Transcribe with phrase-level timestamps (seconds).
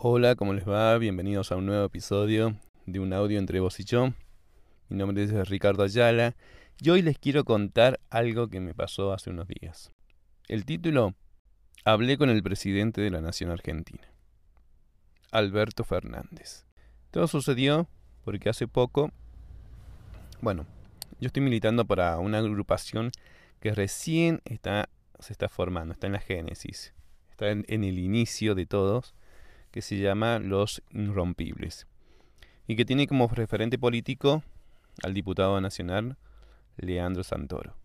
[0.00, 0.98] Hola, ¿cómo les va?
[0.98, 4.14] Bienvenidos a un nuevo episodio de un audio entre vos y yo.
[4.88, 6.34] Mi nombre es Ricardo Ayala
[6.80, 9.92] y hoy les quiero contar algo que me pasó hace unos días.
[10.48, 11.14] El título,
[11.84, 14.08] Hablé con el presidente de la Nación Argentina,
[15.30, 16.64] Alberto Fernández.
[17.10, 17.88] Todo sucedió
[18.24, 19.12] porque hace poco,
[20.40, 20.66] bueno,
[21.20, 23.12] yo estoy militando para una agrupación
[23.60, 24.88] que recién está,
[25.18, 26.94] se está formando, está en la génesis,
[27.30, 29.14] está en, el inicio de todos,
[29.70, 31.86] que se llama Los Irrompibles,
[32.66, 34.42] y que tiene como referente político
[35.02, 36.16] al diputado nacional
[36.76, 37.76] Leandro Santoro.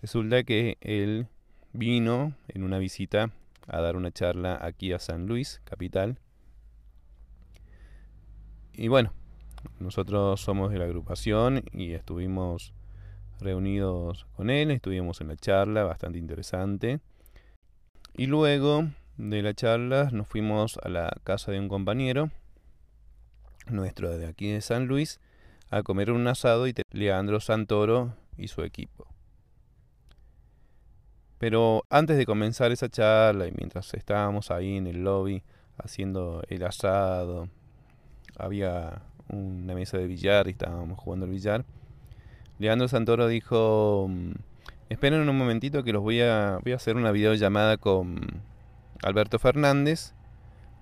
[0.00, 1.28] Resulta que él
[1.72, 3.30] vino en una visita
[3.66, 6.18] a dar una charla aquí a San Luis, capital.
[8.72, 9.12] Y bueno,
[9.78, 12.72] nosotros somos de la agrupación y estuvimos
[13.40, 17.00] reunidos con él, estuvimos en la charla, bastante interesante.
[18.14, 22.30] Y luego de la charla nos fuimos a la casa de un compañero
[23.68, 25.20] nuestro de aquí de San Luis
[25.70, 29.06] a comer un asado y Leandro Santoro y su equipo.
[31.38, 35.42] Pero antes de comenzar esa charla y mientras estábamos ahí en el lobby
[35.78, 37.48] haciendo el asado,
[38.36, 41.64] había una mesa de billar y estábamos jugando el billar.
[42.60, 44.32] Leandro Santoro dijo, mm,
[44.90, 48.20] esperen un momentito que los voy a, voy a hacer una videollamada con
[49.02, 50.12] Alberto Fernández,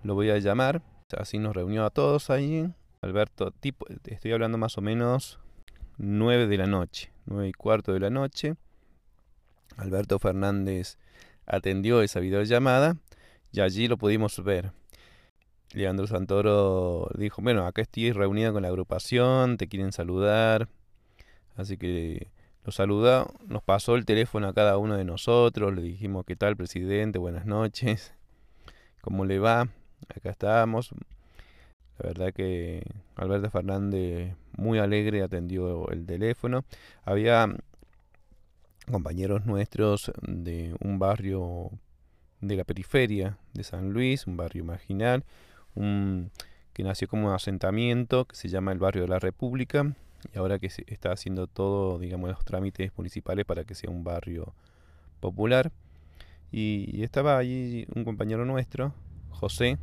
[0.02, 0.82] lo voy a llamar,
[1.16, 2.68] así nos reunió a todos ahí.
[3.00, 5.38] Alberto, tipo, estoy hablando más o menos
[5.98, 8.56] 9 de la noche, 9 y cuarto de la noche.
[9.76, 10.98] Alberto Fernández
[11.46, 12.96] atendió esa videollamada
[13.52, 14.72] y allí lo pudimos ver.
[15.74, 20.68] Leandro Santoro dijo, bueno, acá estoy reunido con la agrupación, te quieren saludar.
[21.58, 22.28] Así que
[22.64, 26.56] lo saludó, nos pasó el teléfono a cada uno de nosotros, le dijimos, ¿qué tal,
[26.56, 27.18] presidente?
[27.18, 28.14] Buenas noches.
[29.02, 29.68] ¿Cómo le va?
[30.08, 30.92] Acá estamos.
[31.98, 32.84] La verdad que
[33.16, 36.64] Alberto Fernández muy alegre atendió el teléfono.
[37.04, 37.52] Había
[38.88, 41.72] compañeros nuestros de un barrio
[42.40, 45.24] de la periferia de San Luis, un barrio marginal,
[45.74, 46.30] un,
[46.72, 49.96] que nació como un asentamiento que se llama el barrio de la República
[50.32, 54.04] y ahora que se está haciendo todo, digamos, los trámites municipales para que sea un
[54.04, 54.54] barrio
[55.20, 55.72] popular.
[56.50, 58.94] Y, estaba allí un compañero nuestro,
[59.30, 59.78] José,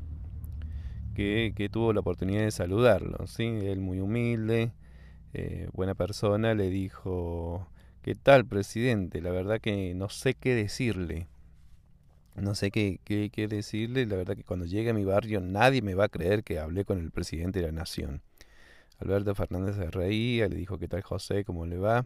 [1.14, 3.44] que, que, tuvo la oportunidad de saludarlo, ¿sí?
[3.44, 4.72] Él muy humilde,
[5.34, 7.68] eh, buena persona, le dijo,
[8.02, 9.22] ¿qué tal, presidente?
[9.22, 11.28] La verdad que no sé qué decirle
[12.36, 14.06] no sé qué, qué, decirle.
[14.06, 16.86] La verdad que cuando llegue a mi barrio nadie me va a creer que hablé
[16.86, 18.22] con el presidente de la nación.
[19.00, 22.06] Alberto Fernández se reía, le dijo qué tal José, cómo le va.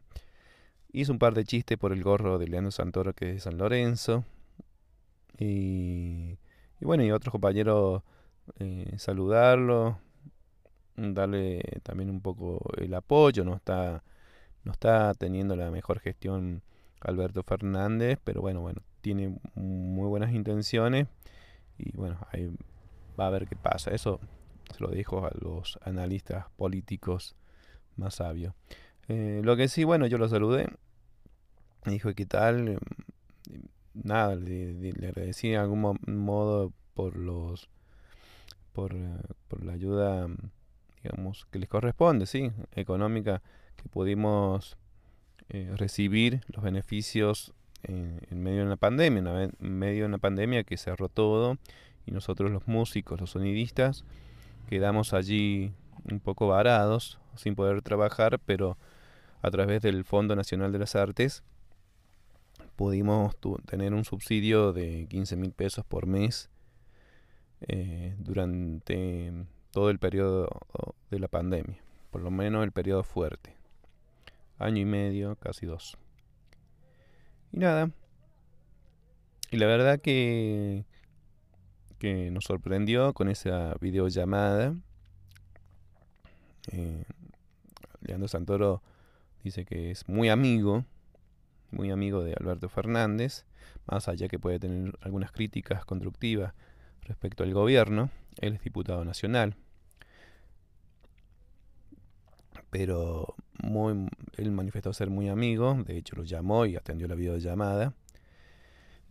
[0.92, 3.58] Hizo un par de chistes por el gorro de Leandro Santoro que es de San
[3.58, 4.26] Lorenzo.
[5.38, 6.38] Y,
[6.80, 8.02] y bueno, y otros compañeros
[8.58, 10.00] eh, saludarlo,
[10.96, 13.44] darle también un poco el apoyo.
[13.46, 14.04] No está,
[14.64, 16.64] no está teniendo la mejor gestión
[17.02, 21.08] Alberto Fernández, pero bueno, bueno, tiene muy buenas intenciones
[21.78, 22.52] y bueno, ahí
[23.20, 23.92] va a ver qué pasa.
[23.92, 24.20] Eso
[24.74, 27.36] se lo dijo a los analistas políticos
[27.96, 28.54] más sabios.
[29.08, 30.68] Eh, lo que sí, bueno, yo lo saludé.
[31.86, 32.80] Me dijo, ¿qué tal?
[33.94, 37.70] Nada, le, agradecí de algún modo por los
[38.74, 40.28] por, eh, por la ayuda
[41.04, 43.42] digamos que les corresponde, sí, económica
[43.76, 44.78] que pudimos
[45.50, 47.54] eh, recibir los beneficios
[47.84, 51.58] en, medio de una pandemia, en medio de una pandemia que cerró todo
[52.06, 54.04] y nosotros los músicos, los sonidistas,
[54.70, 55.74] quedamos allí
[56.12, 58.78] un poco varados, sin poder trabajar, pero
[59.42, 61.44] a través del Fondo Nacional de las Artes
[62.76, 63.36] pudimos
[63.66, 66.50] tener un subsidio de 15 mil pesos por mes
[67.62, 69.34] eh, durante
[69.72, 70.48] todo el periodo
[71.10, 71.82] de la pandemia,
[72.12, 73.56] por lo menos el periodo fuerte,
[74.60, 75.98] año y medio, casi dos.
[77.52, 77.90] Y nada.
[79.50, 80.86] Y la verdad que,
[82.00, 84.76] que nos sorprendió con esa videollamada.
[86.72, 87.04] Eh,
[88.02, 88.82] Leandro Santoro
[89.44, 90.86] dice que es muy amigo,
[91.72, 93.46] muy amigo de Alberto Fernández,
[93.86, 96.54] más allá que puede tener algunas críticas constructivas
[97.02, 98.10] respecto al gobierno.
[98.40, 99.56] Él es diputado nacional.
[102.70, 104.08] Pero muy,
[104.38, 107.94] él manifestó ser muy amigo, de hecho lo llamó y atendió la videollamada.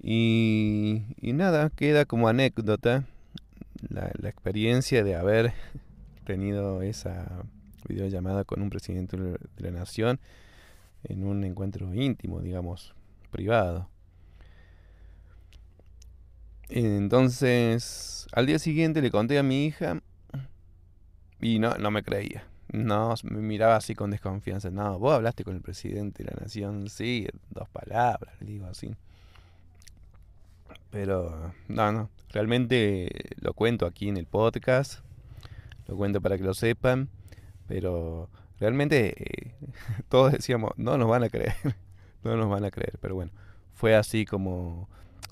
[0.02, 3.04] Y, nada, queda como anécdota
[3.88, 5.52] la, la, experiencia de haber
[6.24, 7.44] tenido esa
[7.88, 10.20] videollamada con un presidente de la nación
[11.04, 12.94] en un encuentro íntimo, digamos,
[13.30, 13.88] privado.
[16.68, 20.02] Entonces, al día siguiente le conté a mi hija
[21.40, 22.44] y no, no me creía.
[22.70, 24.70] No, me miraba así con desconfianza.
[24.70, 28.90] No, vos hablaste con el presidente de la nación, sí, dos palabras, le digo así.
[30.90, 35.00] Pero, no, no, realmente lo cuento aquí en el podcast,
[35.86, 37.08] lo cuento para que lo sepan,
[37.66, 39.54] pero realmente eh,
[40.08, 41.54] todos decíamos, no nos van a creer,
[42.24, 43.32] no nos van a creer, pero bueno,
[43.72, 44.88] fue así como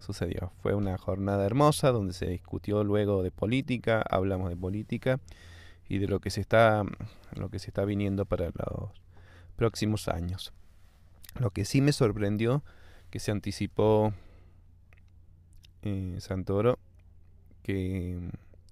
[0.07, 0.53] sucedió.
[0.63, 5.21] Fue una jornada hermosa donde se discutió luego de política, hablamos de política
[5.89, 6.85] y de lo que se está
[7.35, 8.91] lo que se está viniendo para los
[9.57, 10.53] próximos años.
[11.39, 12.63] Lo que sí me sorprendió
[13.11, 14.15] que se anticipó
[15.87, 16.79] eh, Santoro
[17.63, 18.19] que,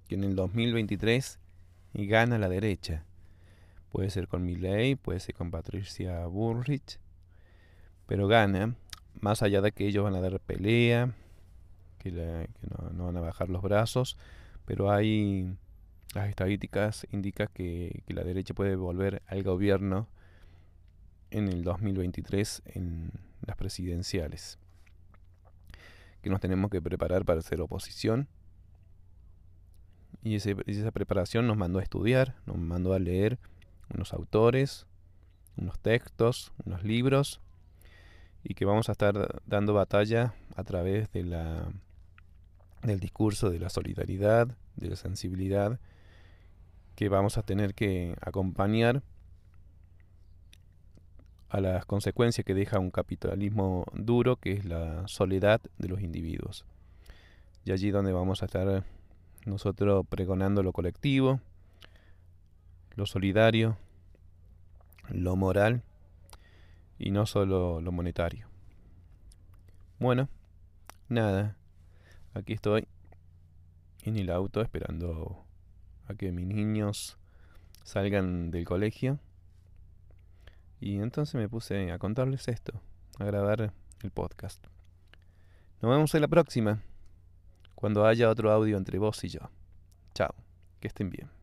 [0.07, 1.39] que, en el 2023
[1.93, 3.05] gana la derecha.
[3.91, 6.99] Puede ser con Milley, puede ser con Patricia Bullrich,
[8.07, 8.75] pero gana,
[9.21, 11.13] más allá de que ellos van a dar pelea,
[11.99, 14.17] que, no, no van a bajar los brazos,
[14.65, 15.55] pero hay
[16.15, 20.07] las estadísticas indican que, la derecha puede volver al gobierno
[21.29, 23.11] en el 2023 en
[23.45, 24.57] las presidenciales.
[26.25, 28.27] Que nos tenemos que preparar para ser oposición.
[30.23, 33.37] Y esa preparación nos mandó a estudiar, nos mandó a leer
[33.93, 34.87] unos autores,
[35.55, 37.41] unos textos, unos libros,
[38.43, 41.71] y que vamos a estar dando batalla a través de la,
[42.81, 45.79] del discurso de la solidaridad, de la sensibilidad
[46.95, 49.03] que vamos a tener que acompañar
[51.55, 56.65] a las consecuencias que deja un capitalismo duro, que es la soledad de los individuos.
[57.63, 58.83] Y allí donde vamos a estar
[59.45, 61.39] nosotros pregonando lo colectivo,
[62.95, 63.77] lo solidario,
[65.07, 65.81] lo moral
[66.99, 68.47] y no solo lo monetario.
[69.97, 70.27] Bueno,
[71.07, 71.55] nada,
[72.33, 72.85] aquí estoy
[74.03, 75.41] en el auto esperando
[76.09, 77.17] a que mis niños
[77.83, 79.19] salgan del colegio.
[80.79, 82.81] Y entonces me puse a contarles esto,
[83.19, 84.65] a grabar el podcast.
[85.81, 86.81] Nos vemos en la próxima,
[87.75, 89.41] cuando haya otro audio entre vos y yo.
[90.13, 90.33] Chao,
[90.79, 91.34] que estén bien.